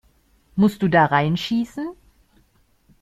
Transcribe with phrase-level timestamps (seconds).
[0.55, 1.89] Musst du da reinschießen?